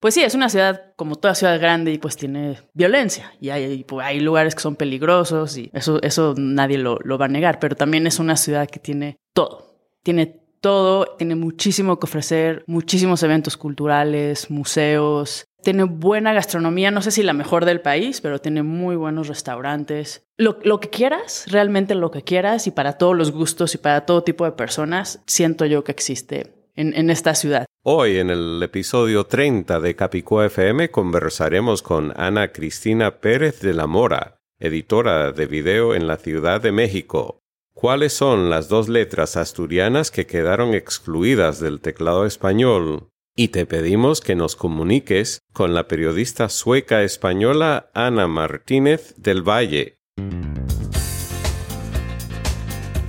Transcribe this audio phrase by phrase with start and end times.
[0.00, 3.82] Pues sí, es una ciudad como toda ciudad grande y pues tiene violencia y hay,
[3.82, 7.58] pues, hay lugares que son peligrosos y eso, eso nadie lo, lo va a negar,
[7.58, 9.74] pero también es una ciudad que tiene todo,
[10.04, 10.26] tiene
[10.60, 17.22] todo, tiene muchísimo que ofrecer, muchísimos eventos culturales, museos, tiene buena gastronomía, no sé si
[17.22, 20.24] la mejor del país, pero tiene muy buenos restaurantes.
[20.36, 24.06] Lo, lo, que quieras, realmente lo que quieras y para todos los gustos y para
[24.06, 27.66] todo tipo de personas, siento yo que existe en, en esta ciudad.
[27.82, 33.86] Hoy en el episodio 30 de Capicúa FM conversaremos con Ana Cristina Pérez de la
[33.86, 37.40] Mora, editora de video en la Ciudad de México.
[37.74, 43.08] ¿Cuáles son las dos letras asturianas que quedaron excluidas del teclado español?
[43.36, 49.98] Y te pedimos que nos comuniques con la periodista sueca española Ana Martínez del Valle.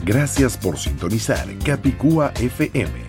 [0.05, 3.08] Gracias por sintonizar Capicúa FM.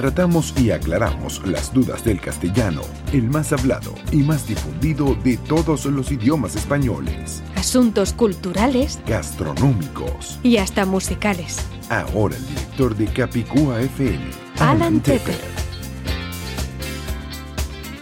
[0.00, 2.80] tratamos y aclaramos las dudas del castellano,
[3.12, 7.42] el más hablado y más difundido de todos los idiomas españoles.
[7.54, 10.38] Asuntos culturales, Gastronómicos.
[10.42, 11.58] y hasta musicales.
[11.90, 14.24] Ahora el director de Capicúa FM,
[14.58, 15.69] Alan Tepper.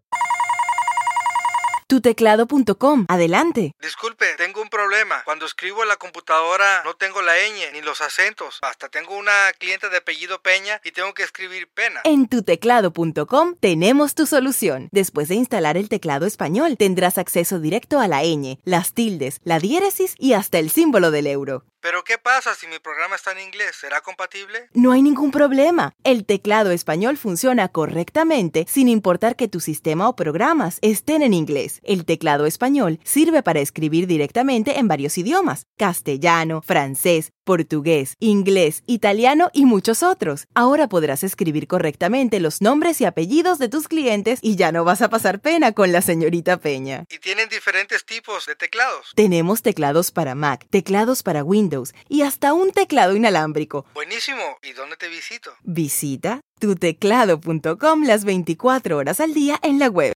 [1.90, 3.06] tuteclado.com.
[3.08, 3.74] Adelante.
[3.82, 5.24] Disculpe, tengo un problema.
[5.24, 8.60] Cuando escribo en la computadora no tengo la ñ ni los acentos.
[8.62, 12.00] Hasta tengo una cliente de apellido Peña y tengo que escribir pena.
[12.04, 14.88] En tuteclado.com tenemos tu solución.
[14.92, 19.58] Después de instalar el teclado español, tendrás acceso directo a la ñ, las tildes, la
[19.58, 21.64] diéresis y hasta el símbolo del euro.
[21.82, 23.74] Pero ¿qué pasa si mi programa está en inglés?
[23.80, 24.68] ¿Será compatible?
[24.74, 25.94] No hay ningún problema.
[26.04, 31.80] El teclado español funciona correctamente sin importar que tu sistema o programas estén en inglés.
[31.82, 39.50] El teclado español sirve para escribir directamente en varios idiomas, castellano, francés, portugués, inglés, italiano
[39.52, 40.46] y muchos otros.
[40.54, 45.02] Ahora podrás escribir correctamente los nombres y apellidos de tus clientes y ya no vas
[45.02, 47.06] a pasar pena con la señorita Peña.
[47.10, 49.10] Y tienen diferentes tipos de teclados.
[49.16, 53.84] Tenemos teclados para Mac, teclados para Windows y hasta un teclado inalámbrico.
[53.94, 54.42] Buenísimo.
[54.62, 55.50] ¿Y dónde te visito?
[55.64, 60.12] Visita tuteclado.com las 24 horas al día en la web.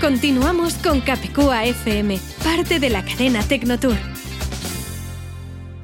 [0.00, 3.96] Continuamos con Capicúa FM, parte de la cadena Tecnotour.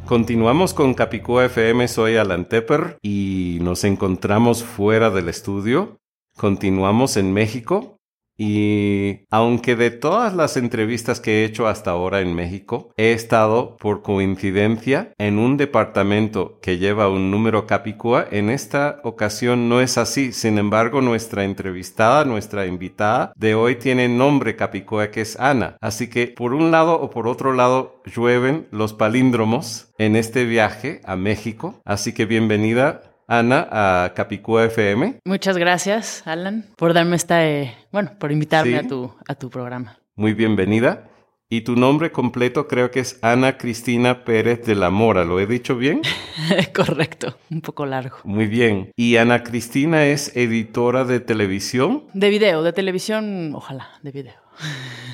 [0.06, 6.00] Continuamos con Capicúa FM, soy Alan Tepper y nos encontramos fuera del estudio.
[6.36, 8.01] Continuamos en México
[8.44, 13.76] y aunque de todas las entrevistas que he hecho hasta ahora en México, he estado
[13.76, 19.96] por coincidencia en un departamento que lleva un número Capicúa, en esta ocasión no es
[19.96, 20.32] así.
[20.32, 25.76] Sin embargo, nuestra entrevistada, nuestra invitada de hoy tiene nombre Capicúa que es Ana.
[25.80, 31.00] Así que por un lado o por otro lado llueven los palíndromos en este viaje
[31.04, 31.80] a México.
[31.84, 35.20] Así que bienvenida Ana a Capicúa FM.
[35.24, 38.76] Muchas gracias, Alan, por darme esta, eh, bueno, por invitarme Sí.
[38.84, 39.98] a, tu, a tu programa.
[40.16, 41.08] Muy bienvenida.
[41.48, 45.24] Y tu nombre completo creo que es Ana Cristina Pérez de la Mora.
[45.24, 46.02] ¿Lo he dicho bien?
[46.74, 48.18] Correcto, un poco largo.
[48.24, 48.90] Muy bien.
[48.96, 54.34] Y Ana Cristina es editora de televisión, De video, de televisión, ojalá, de video.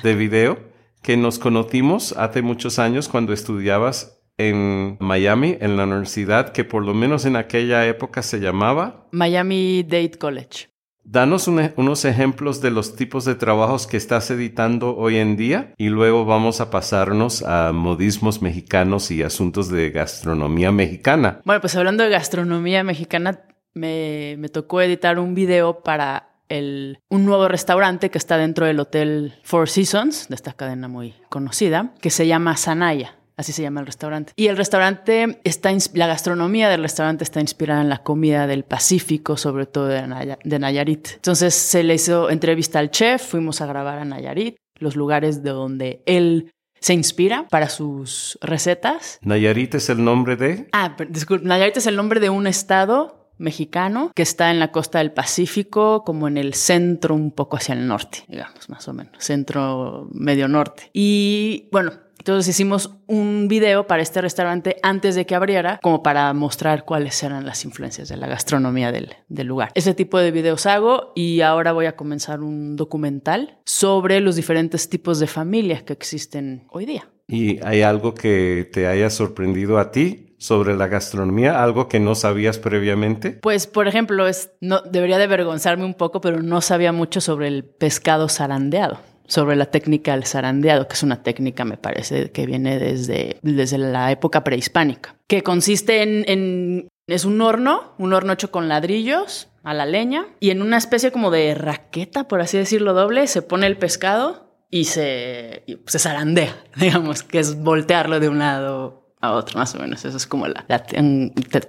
[0.03, 0.59] de video,
[1.01, 6.83] que nos conocimos hace muchos años cuando estudiabas en Miami, en la universidad que por
[6.83, 9.05] lo menos en aquella época se llamaba.
[9.11, 10.69] Miami Dade College.
[11.03, 15.73] Danos un- unos ejemplos de los tipos de trabajos que estás editando hoy en día
[15.77, 21.41] y luego vamos a pasarnos a modismos mexicanos y asuntos de gastronomía mexicana.
[21.45, 23.41] Bueno, pues hablando de gastronomía mexicana,
[23.73, 28.79] me, me tocó editar un video para el, un nuevo restaurante que está dentro del
[28.79, 33.15] Hotel Four Seasons, de esta cadena muy conocida, que se llama Sanaya.
[33.39, 34.33] Así se llama el restaurante.
[34.35, 39.37] Y el restaurante está, la gastronomía del restaurante está inspirada en la comida del Pacífico,
[39.37, 41.07] sobre todo de, Naya- de Nayarit.
[41.15, 45.51] Entonces se le hizo entrevista al chef, fuimos a grabar a Nayarit, los lugares de
[45.51, 46.51] donde él
[46.81, 49.19] se inspira para sus recetas.
[49.21, 50.67] Nayarit es el nombre de...
[50.73, 54.99] Ah, disculpe, Nayarit es el nombre de un estado mexicano que está en la costa
[54.99, 59.13] del Pacífico, como en el centro, un poco hacia el norte, digamos, más o menos,
[59.23, 60.89] centro medio norte.
[60.91, 66.31] Y bueno, entonces hicimos un video para este restaurante antes de que abriera, como para
[66.33, 69.71] mostrar cuáles eran las influencias de la gastronomía del, del lugar.
[69.73, 74.89] Ese tipo de videos hago y ahora voy a comenzar un documental sobre los diferentes
[74.89, 77.09] tipos de familias que existen hoy día.
[77.27, 81.63] ¿Y hay algo que te haya sorprendido a ti sobre la gastronomía?
[81.63, 83.31] ¿Algo que no sabías previamente?
[83.31, 87.47] Pues, por ejemplo, es, no, debería de avergonzarme un poco, pero no sabía mucho sobre
[87.47, 88.99] el pescado zarandeado,
[89.29, 93.77] sobre la técnica del zarandeado, que es una técnica, me parece, que viene desde, desde
[93.77, 99.73] la época prehispánica, que consiste en, es un horno, un horno hecho con ladrillos a
[99.73, 103.67] la leña, y en una especie como de raqueta, por así decirlo, doble, se pone
[103.67, 109.33] el pescado y se, y se zarandea, digamos, que es voltearlo de un lado a
[109.33, 110.05] otro, más o menos.
[110.05, 110.65] Eso es como la,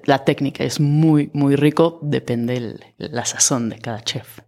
[0.05, 0.63] la técnica.
[0.63, 1.99] Es muy, muy rico.
[2.03, 4.39] Depende el- la sazón de cada chef.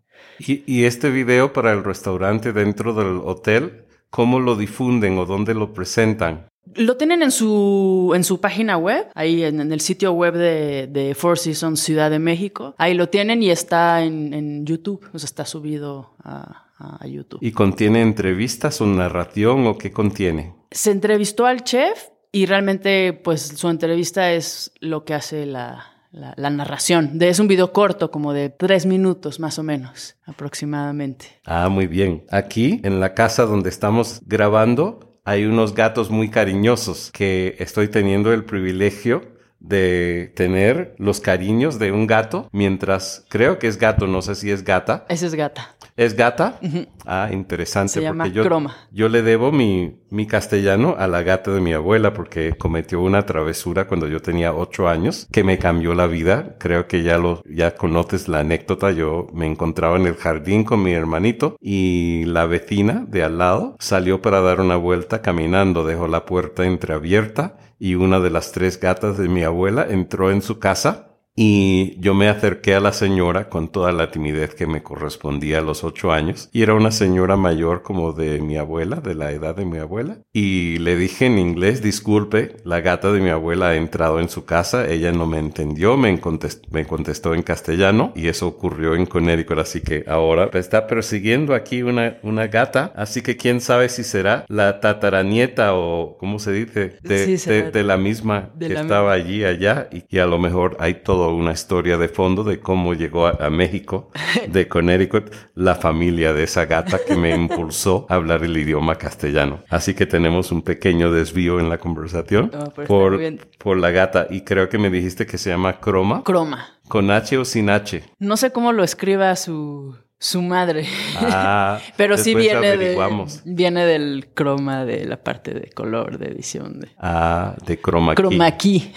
[0.47, 5.55] Y, y este video para el restaurante dentro del hotel, ¿cómo lo difunden o dónde
[5.55, 6.47] lo presentan?
[6.75, 10.87] Lo tienen en su, en su página web, ahí en, en el sitio web de,
[10.87, 12.75] de Four Seasons Ciudad de México.
[12.79, 17.41] Ahí lo tienen y está en, en YouTube, o sea, está subido a, a YouTube.
[17.43, 20.55] ¿Y contiene entrevistas o narración o qué contiene?
[20.71, 26.35] Se entrevistó al chef y realmente, pues, su entrevista es lo que hace la, la,
[26.37, 27.19] la narración.
[27.19, 31.26] De, es un video corto, como de tres minutos más o menos, aproximadamente.
[31.44, 32.25] Ah, muy bien.
[32.31, 38.32] Aquí, en la casa donde estamos grabando, hay unos gatos muy cariñosos que estoy teniendo
[38.32, 44.20] el privilegio de tener los cariños de un gato mientras creo que es gato, no
[44.20, 45.06] sé si es gata.
[45.08, 45.77] Esa es gata.
[46.03, 46.59] ¿Es gata?
[47.06, 47.93] Ah, interesante.
[47.93, 48.77] Se llama porque yo, Croma.
[48.91, 53.25] Yo le debo mi, mi castellano a la gata de mi abuela porque cometió una
[53.25, 56.56] travesura cuando yo tenía ocho años que me cambió la vida.
[56.59, 58.91] Creo que ya lo, ya conoces la anécdota.
[58.91, 63.77] Yo me encontraba en el jardín con mi hermanito y la vecina de al lado
[63.79, 65.85] salió para dar una vuelta caminando.
[65.85, 70.43] Dejó la puerta entreabierta y una de las tres gatas de mi abuela entró en
[70.43, 74.82] su casa Y yo me acerqué a la señora con toda la timidez que me
[74.82, 76.51] correspondía a los ocho años.
[76.53, 80.19] Y era una señora mayor como de mi abuela, de la edad de mi abuela.
[80.32, 84.44] Y le dije en inglés, disculpe, la gata de mi abuela ha entrado en su
[84.44, 84.86] casa.
[84.86, 88.12] Ella no me entendió, me contestó, me contestó en castellano.
[88.15, 89.58] Y eso ocurrió en Connecticut.
[89.58, 92.93] Así que ahora está persiguiendo aquí una, una gata.
[92.94, 96.96] Así que quién sabe si será la tataranieta o, ¿cómo se dice?
[97.03, 99.89] De, Sí, de- de la misma de que la estaba allí, allá.
[99.93, 103.36] Y, y a lo mejor hay toda una historia de fondo de cómo llegó a,
[103.38, 104.10] a México,
[104.48, 109.62] de Connecticut, la familia de esa gata que me impulsó a hablar el idioma castellano.
[109.69, 113.20] Así que tenemos un pequeño desvío en la conversación pero está por,
[113.58, 114.26] por la gata.
[114.31, 116.24] Y creo que me dijiste que se llama Croma.
[116.24, 116.81] Croma.
[116.88, 118.02] ¿Con H o sin H?
[118.19, 120.86] No sé cómo lo escriba su, su madre.
[121.17, 122.96] Ah, Pero sí viene, de,
[123.44, 128.22] viene del croma de la parte de color de edición de Ah, de Chroma Key.
[128.24, 128.93] croma key.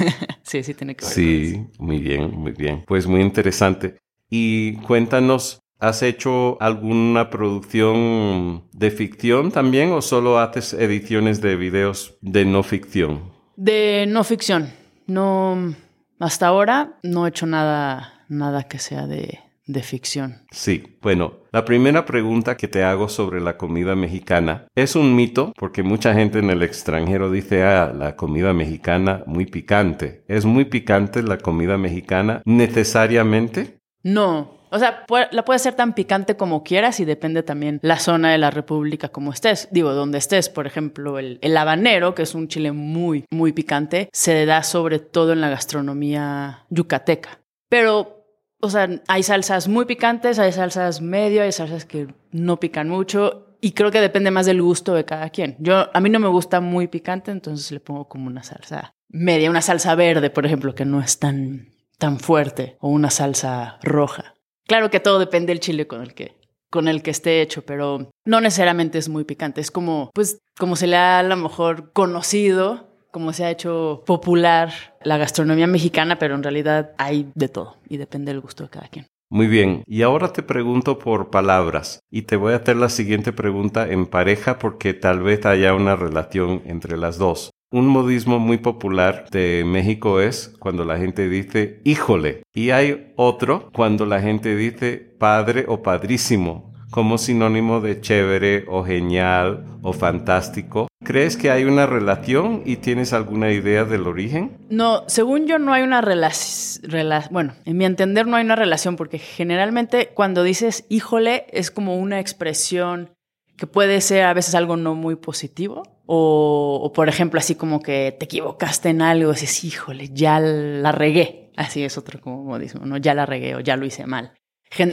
[0.42, 1.14] sí, sí tiene que ver.
[1.14, 1.40] con eso.
[1.52, 2.82] Sí, muy bien, muy bien.
[2.88, 3.98] Pues muy interesante.
[4.28, 12.18] Y cuéntanos, ¿has hecho alguna producción de ficción también o solo haces ediciones de videos
[12.20, 13.32] de no ficción?
[13.56, 14.70] De no ficción.
[15.06, 15.72] No,
[16.18, 20.42] hasta ahora no he hecho nada, nada que sea de, de ficción.
[20.50, 25.52] Sí, bueno, la primera pregunta que te hago sobre la comida mexicana es un mito
[25.56, 30.24] porque mucha gente en el extranjero dice, ah, la comida mexicana muy picante.
[30.28, 33.78] ¿Es muy picante la comida mexicana necesariamente?
[34.02, 34.54] No.
[34.70, 38.38] O sea, la puedes hacer tan picante como quieras y depende también la zona de
[38.38, 39.68] la República como estés.
[39.70, 40.48] Digo, donde estés.
[40.48, 44.98] Por ejemplo, el, el habanero, que es un chile muy, muy picante, se da sobre
[44.98, 47.38] todo en la gastronomía yucateca.
[47.68, 48.23] Pero,
[48.60, 53.56] o sea, hay salsas muy picantes, hay salsas medio, hay salsas que no pican mucho.
[53.60, 55.56] Y creo que depende más del gusto de cada quien.
[55.58, 59.48] Yo, a mí no me gusta muy picante, entonces le pongo como una salsa media,
[59.48, 64.34] una salsa verde, por ejemplo, que no es tan, tan fuerte, o una salsa roja.
[64.66, 66.36] Claro que todo depende del chile con el que
[66.74, 69.60] con el que esté hecho, pero no necesariamente es muy picante.
[69.60, 74.02] Es como, pues, como se le ha a lo mejor conocido, como se ha hecho
[74.04, 74.72] popular
[75.04, 78.88] la gastronomía mexicana, pero en realidad hay de todo y depende del gusto de cada
[78.88, 79.06] quien.
[79.30, 83.32] Muy bien, y ahora te pregunto por palabras y te voy a hacer la siguiente
[83.32, 87.50] pregunta en pareja porque tal vez haya una relación entre las dos.
[87.70, 93.70] Un modismo muy popular de México es cuando la gente dice híjole y hay otro
[93.72, 100.86] cuando la gente dice padre o padrísimo como sinónimo de chévere o genial o fantástico.
[101.02, 104.56] ¿Crees que hay una relación y tienes alguna idea del origen?
[104.70, 106.84] No, según yo no hay una relación,
[107.32, 111.96] bueno, en mi entender no hay una relación porque generalmente cuando dices híjole es como
[111.96, 113.10] una expresión
[113.56, 117.82] que puede ser a veces algo no muy positivo o, o por ejemplo así como
[117.82, 121.50] que te equivocaste en algo, dices híjole, ya la regué.
[121.56, 122.98] Así es otro como modismo, ¿no?
[122.98, 124.32] Ya la regué o ya lo hice mal.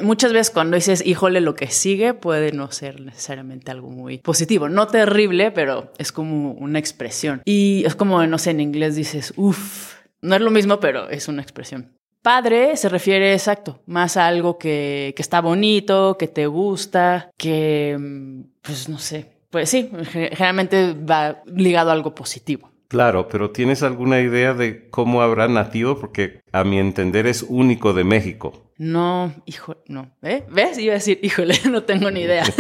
[0.04, 4.70] Muchas veces cuando dices, híjole, lo que sigue puede no ser necesariamente algo muy positivo.
[4.70, 7.42] No terrible, pero es como una expresión.
[7.46, 9.96] Y es como, no sé, en inglés dices, uff.
[10.22, 11.94] No es lo mismo, pero es una expresión.
[12.22, 17.98] Padre se refiere, exacto, más a algo que, que está bonito, que te gusta, que,
[18.00, 19.32] mm, pues no sé.
[19.50, 22.70] Pues sí, ge- generalmente va ligado a algo positivo.
[22.88, 25.98] Claro, pero ¿tienes alguna idea de cómo habrá nacido?
[26.00, 28.71] Porque a mi entender es único de México.
[28.84, 30.10] No, hijo, no.
[30.24, 30.44] ¿Eh?
[30.52, 30.80] ¿Ves?
[30.80, 32.44] Iba a decir, híjole, no tengo ni idea.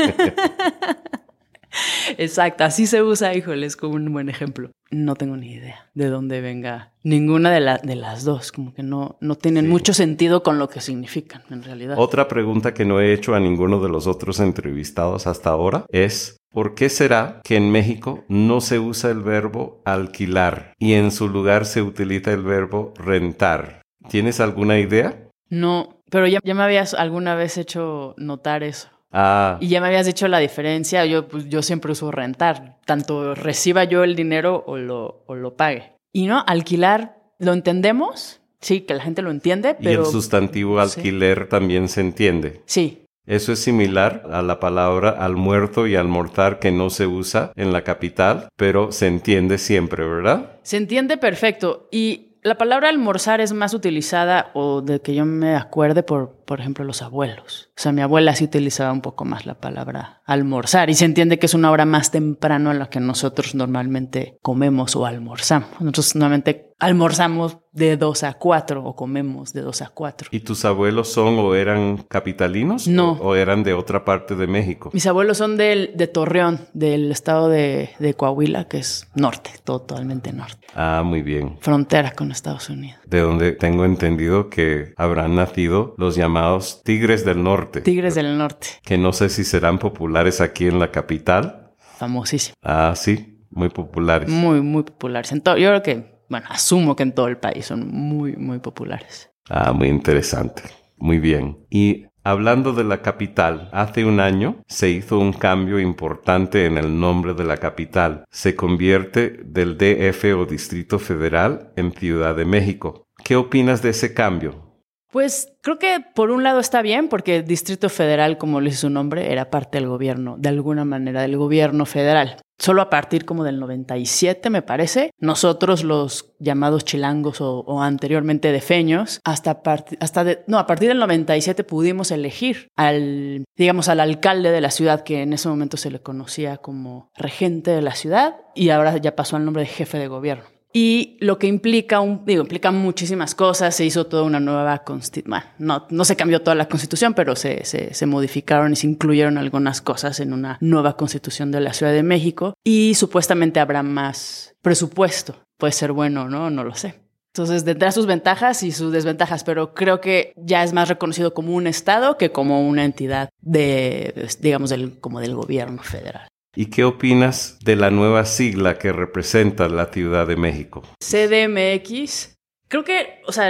[2.17, 4.69] Exacto, así se usa, híjole, es como un buen ejemplo.
[4.91, 8.83] No tengo ni idea de dónde venga ninguna de, la- de las dos, como que
[8.83, 9.71] no, no tienen Sí.
[9.71, 11.95] mucho sentido con lo que significan en realidad.
[11.97, 16.37] Otra pregunta que no he hecho a ninguno de los otros entrevistados hasta ahora es
[16.51, 21.29] ¿por qué será que en México no se usa el verbo alquilar y en su
[21.29, 23.81] lugar se utiliza el verbo rentar?
[24.09, 25.29] ¿Tienes alguna idea?
[25.49, 28.89] No, pero ya, ya me habías alguna vez hecho notar eso.
[29.11, 33.33] Ah, Y ya me habías dicho la diferencia, yo, pues, yo siempre uso rentar, tanto
[33.33, 35.93] reciba yo el dinero o lo, o lo pague.
[36.13, 38.39] Y no, alquilar, ¿lo entendemos?
[38.61, 40.97] Sí, que la gente lo entiende, y el sustantivo sí.
[40.99, 42.61] alquiler también se entiende.
[42.65, 47.73] Sí, Eso es similar a la palabra almuerzo y almorzar que no se usa en
[47.73, 50.57] la capital, pero se entiende siempre, ¿verdad?
[50.63, 51.87] se entiende perfecto.
[51.91, 56.60] Y la palabra almorzar es más utilizada, o de que yo me acuerde, por, por
[56.60, 57.70] ejemplo, los abuelos.
[57.77, 61.39] O sea, mi abuela sí utilizaba un poco más la palabra almorzar y se entiende
[61.39, 65.70] que es una hora más temprano a la que nosotros normalmente comemos o almorzamos.
[65.79, 70.27] Nosotros normalmente almorzamos de 2 a 4 o comemos de 2 a 4.
[70.31, 72.88] ¿Y tus abuelos son o eran capitalinos?
[72.88, 73.13] No.
[73.13, 74.89] ¿O, o eran de otra parte de México?
[74.91, 80.34] Mis abuelos son del, de Torreón, del estado de, de Coahuila, que es norte, totalmente
[80.34, 80.67] norte.
[80.75, 81.58] Ah, muy bien.
[81.62, 83.00] Frontera con Estados Unidos.
[83.11, 87.81] De donde tengo entendido que habrán nacido los llamados Tigres del Norte.
[87.81, 88.67] Tigres del Norte.
[88.85, 91.73] Que no sé si serán populares aquí en la capital.
[91.97, 92.55] Famosísimo.
[92.63, 94.29] Ah, sí, muy populares.
[94.29, 95.33] Muy, muy populares.
[95.33, 99.29] En yo creo que, bueno, asumo que en todo el país son muy, muy populares.
[99.49, 100.63] Ah, muy interesante.
[100.95, 101.65] Muy bien.
[101.69, 106.99] Y Hablando de la capital, hace un año se hizo un cambio importante en el
[106.99, 108.25] nombre de la capital.
[108.29, 113.07] Se convierte del DF o Distrito Federal en Ciudad de México.
[113.23, 114.70] ¿Qué opinas de ese cambio?
[115.11, 118.81] Pues creo que por un lado está bien porque el Distrito Federal, como le dice
[118.81, 122.37] su nombre, era parte del gobierno, de alguna manera del gobierno federal.
[122.57, 129.19] Solo a partir como del 97, me parece, nosotros los llamados chilangos o, anteriormente defeños,
[129.25, 129.61] hasta,
[129.99, 135.03] hasta no, a partir del 97 pudimos elegir al, digamos, al alcalde de la ciudad,
[135.03, 139.15] que en ese momento se le conocía como regente de la ciudad y ahora ya
[139.15, 140.45] pasó al nombre de jefe de gobierno.
[140.73, 145.43] Y lo que implica, un, digo, implica muchísimas cosas, se hizo toda una nueva constitución,
[145.57, 149.81] no, no se cambió toda la constitución, pero se, se, modificaron y se incluyeron algunas
[149.81, 155.43] cosas en una nueva constitución de la Ciudad de México y supuestamente habrá más presupuesto.
[155.57, 156.49] Puede ser bueno, ¿no?
[156.49, 156.95] No lo sé.
[157.33, 161.53] Entonces, tendrá sus ventajas y sus desventajas, pero creo que ya es más reconocido como
[161.55, 166.27] un Estado que como una entidad de, digamos, del, como del gobierno federal.
[166.53, 170.84] ¿Y qué opinas de la nueva sigla que representa la Ciudad de México?
[171.00, 172.38] CDMX.
[172.67, 173.48] Creo que, o sea,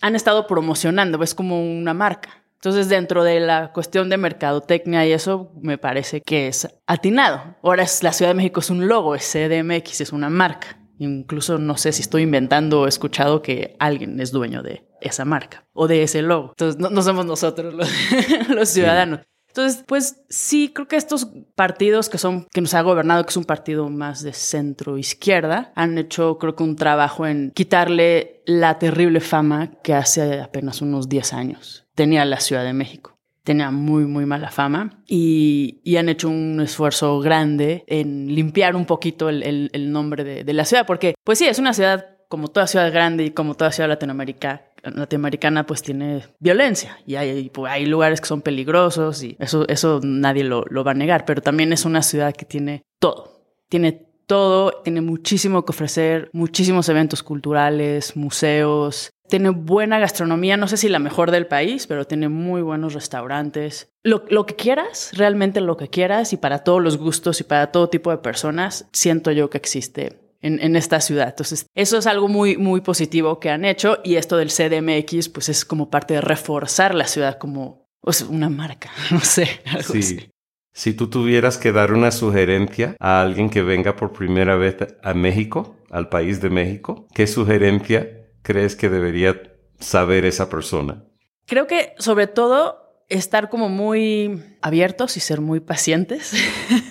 [0.00, 2.42] han estado promocionando, es como una marca.
[2.54, 7.56] Entonces, dentro de la cuestión de mercadotecnia y eso, me parece que es atinado.
[7.62, 10.78] Ahora es la Ciudad de México es un logo, es CDMX, es una marca.
[10.98, 15.24] Incluso no sé si estoy inventando o he escuchado que alguien es dueño de esa
[15.24, 16.48] marca o de ese logo.
[16.50, 19.20] Entonces, no, somos nosotros los, ciudadanos.
[19.48, 23.36] Entonces, pues sí, creo que estos partidos que son, que nos ha gobernado, que es
[23.36, 28.78] un partido más de centro izquierda, han hecho, creo que un trabajo en quitarle la
[28.78, 33.18] terrible fama que hace apenas unos 10 años tenía la Ciudad de México.
[33.42, 39.30] Tenía muy, muy mala fama y, han hecho un esfuerzo grande en limpiar un poquito
[39.30, 42.92] el, nombre de, de, la ciudad, porque pues sí, es una ciudad como toda ciudad
[42.92, 46.98] grande y como toda ciudad latinoamericana, latinoamericana pues tiene violencia.
[47.06, 50.92] Y hay, pues, hay lugares que son peligrosos y eso, eso nadie lo, lo va
[50.92, 55.70] a negar, pero también es una ciudad que tiene todo, tiene todo, tiene muchísimo que
[55.70, 61.86] ofrecer, muchísimos eventos culturales, museos, tiene buena gastronomía, no sé si la mejor del país,
[61.86, 63.90] pero tiene muy buenos restaurantes.
[64.02, 67.72] Lo, lo, que quieras, realmente lo que quieras y para todos los gustos y para
[67.72, 71.28] todo tipo de personas, siento yo que existe en, esta ciudad.
[71.28, 75.48] Entonces, eso es algo muy, muy positivo que han hecho y esto del CDMX, pues
[75.48, 77.88] es como parte de reforzar la ciudad como
[78.28, 79.60] una marca, no sé.
[79.82, 80.30] sí.
[80.72, 85.12] Si tú tuvieras que dar una sugerencia a alguien que venga por primera vez a
[85.12, 89.42] México, al país de México, ¿qué sugerencia crees que debería
[89.80, 91.04] saber esa persona?
[91.46, 96.32] Creo que sobre todo estar como muy abiertos y ser muy pacientes.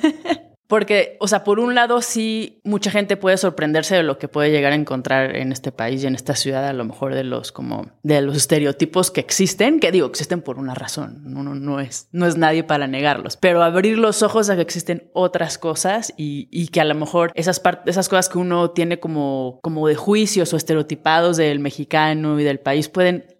[0.67, 4.51] Porque, o sea, por un lado sí, mucha gente puede sorprenderse de lo que puede
[4.51, 7.53] llegar a encontrar en este país y en esta ciudad, a lo mejor de los
[7.53, 12.09] como de los estereotipos que existen, que digo, existen por una razón, uno no es,
[12.11, 16.49] no es nadie para negarlos, pero abrir los ojos a que existen otras cosas y,
[16.51, 20.53] y que a lo mejor esas esas cosas que uno tiene como, como de juicios
[20.53, 23.37] o estereotipados del mexicano y del país pueden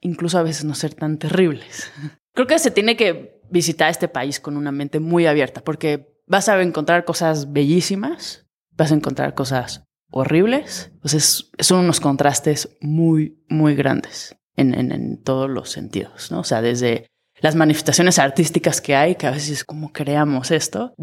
[0.00, 1.90] incluso a veces no ser tan terribles.
[2.34, 6.48] Creo que se tiene que visitar este país con una mente muy abierta, porque vas
[6.48, 10.90] a encontrar cosas bellísimas, vas a encontrar cosas horribles.
[10.94, 16.40] Entonces, son unos contrastes muy, muy grandes en, todos los sentidos, ¿no?
[16.40, 17.06] O sea, desde
[17.40, 20.94] las manifestaciones artísticas que hay, que a veces es como creamos esto,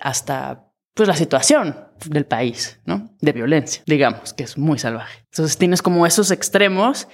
[0.00, 3.14] hasta pues la situación del país, ¿no?
[3.20, 5.24] De violencia, digamos, que es muy salvaje.
[5.30, 7.06] Entonces tienes como esos extremos.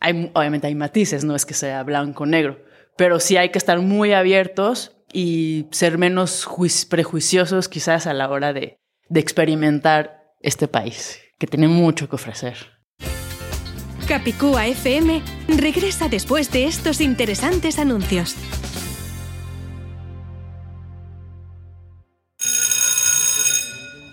[0.00, 2.64] Hay, obviamente hay matices, no es que sea blanco o negro,
[2.96, 6.48] pero sí hay que estar muy abiertos y ser menos
[6.88, 12.56] prejuiciosos quizás a la hora de, de experimentar este país, que tiene mucho que ofrecer.
[14.06, 15.22] Capicúa FM
[15.56, 18.34] regresa después de estos interesantes anuncios.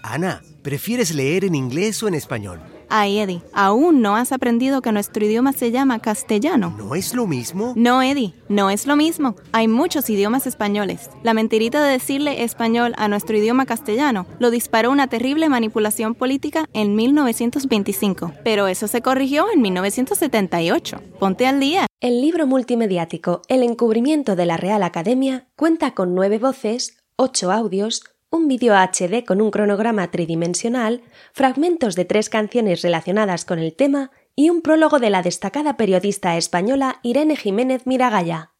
[0.03, 2.62] Ana, ¿prefieres leer en inglés o en español?
[2.89, 6.73] Ay, Eddie, aún no has aprendido que nuestro idioma se llama castellano.
[6.78, 7.73] ¿No es lo mismo?
[7.76, 9.36] No, Eddie, no es lo mismo.
[9.52, 11.10] Hay muchos idiomas españoles.
[11.23, 16.69] La mentirita de decirle español a nuestro idioma castellano lo disparó una terrible manipulación política
[16.73, 18.32] en 1925.
[18.43, 21.02] Pero eso se corrigió en 1978.
[21.19, 21.88] Ponte al día.
[22.00, 28.04] El libro multimediático El encubrimiento de la Real Academia cuenta con nueve voces, ocho audios,
[28.30, 31.02] un vídeo HD con un cronograma tridimensional,
[31.34, 36.38] fragmentos de tres canciones relacionadas con el tema y un prólogo de la destacada periodista
[36.38, 38.54] española Irene Jiménez Miragaya.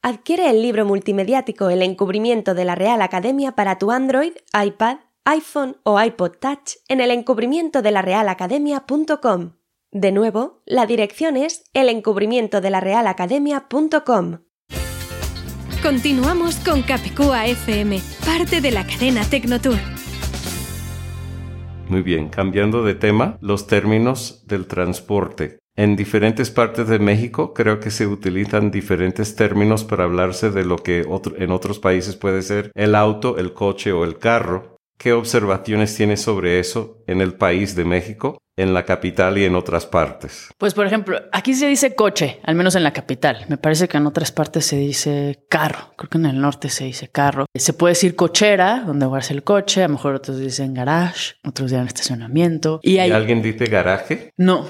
[0.00, 5.76] Adquiere el libro multimediático El encubrimiento de la Real Academia para tu Android, iPad, iPhone
[5.82, 9.56] o iPod Touch en el encubrimiento de la Academia.com.
[9.90, 14.38] De nuevo, la dirección es el encubrimiento de la Academia.com.
[15.82, 19.78] Continuamos con Capicúa FM, parte de la cadena Tecnotour.
[21.88, 25.60] Muy bien, cambiando de tema, los términos del transporte.
[25.76, 30.78] En diferentes partes de México creo que se utilizan diferentes términos para hablarse de lo
[30.78, 34.77] que en otros países puede ser el auto, el coche o el carro.
[34.98, 39.54] ¿Qué observaciones tienes sobre eso en el país de México, en la capital y en
[39.54, 40.48] otras partes?
[40.58, 43.46] Pues, por ejemplo, aquí se dice coche, al menos en la capital.
[43.48, 45.94] Me parece que en otras partes se dice carro.
[45.96, 47.46] Creo que en el norte se dice carro.
[47.54, 49.84] Se puede decir cochera, donde guardas el coche.
[49.84, 52.80] A lo mejor otros dicen garage, otros dicen estacionamiento.
[52.82, 54.32] ¿Y, alguien dice garaje?
[54.36, 54.66] No.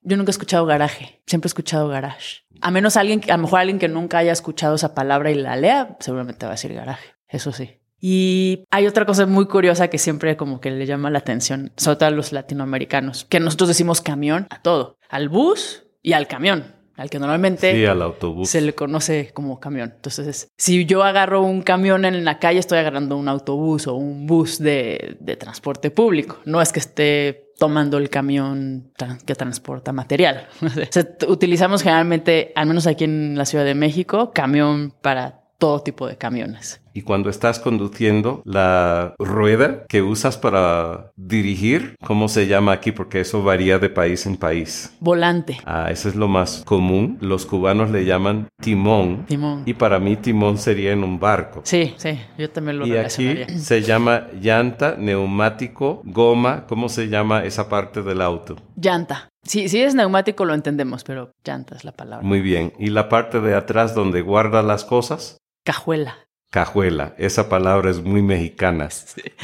[0.00, 2.44] Yo nunca he escuchado garaje, siempre he escuchado garage.
[2.62, 5.56] A menos alguien, a lo mejor alguien que nunca haya escuchado esa palabra y la
[5.56, 7.16] lea, seguramente va a decir garaje.
[7.28, 7.80] Eso sí.
[8.00, 11.96] Y hay otra cosa muy curiosa que siempre como que le llama la atención, sobre
[11.96, 16.74] todo a los latinoamericanos, que nosotros decimos camión a todo, al bus y al camión,
[16.96, 18.50] al que normalmente al autobús.
[18.50, 19.92] se le conoce como camión.
[19.96, 24.26] Entonces, si yo agarro un camión en la calle, estoy agarrando un autobús o un
[24.26, 26.38] bus de, de transporte público.
[26.44, 28.92] No es que esté tomando el camión
[29.24, 30.48] que transporta material.
[31.28, 36.16] utilizamos generalmente, al menos aquí en la Ciudad de México, camión para todo tipo de
[36.16, 36.80] camiones.
[36.96, 42.90] Y cuando estás conduciendo, la rueda que usas para dirigir, ¿cómo se llama aquí?
[42.90, 44.96] Porque eso varía de país en país.
[45.00, 45.58] Volante.
[45.66, 47.18] Ah, eso es lo más común.
[47.20, 49.26] Los cubanos le llaman timón.
[49.26, 49.62] Timón.
[49.66, 51.60] Y para mí timón sería en un barco.
[51.64, 56.64] Sí, sí, yo también lo Y aquí se llama llanta, neumático, goma.
[56.66, 58.56] ¿Cómo se llama esa parte del auto?
[58.74, 59.28] Llanta.
[59.42, 62.26] Sí, si es neumático lo entendemos, pero llanta es la palabra.
[62.26, 62.72] Muy bien.
[62.78, 65.36] ¿Y la parte de atrás donde guarda las cosas?
[65.66, 66.14] Cajuela.
[66.52, 68.88] Cajuela, esa palabra es muy mexicana.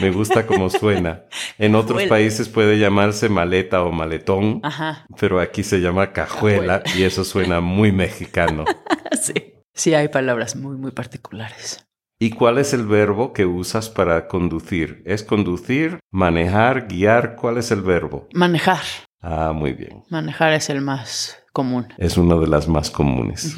[0.01, 1.25] Me gusta cómo suena.
[1.59, 5.05] En otros países puede llamarse maleta o maletón, Ajá.
[5.19, 8.65] pero aquí se llama cajuela, y eso suena muy mexicano.
[9.21, 9.55] sí.
[9.75, 11.85] Sí, hay palabras muy, muy particulares.
[12.21, 15.03] ¿Y cuál es el verbo que usas para conducir?
[15.05, 17.35] ¿Es conducir, manejar, guiar?
[17.35, 18.29] ¿Cuál es el verbo?
[18.33, 18.83] Manejar.
[19.21, 20.05] Ah, muy bien.
[20.09, 21.89] Manejar es el más común.
[21.99, 23.57] Es una de las más comunes.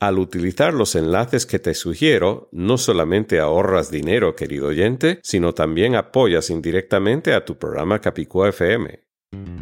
[0.00, 5.94] Al utilizar los enlaces que te sugiero, no solamente ahorras dinero, querido oyente, sino también
[5.94, 9.06] apoyas indirectamente a tu programa Capicúa FM.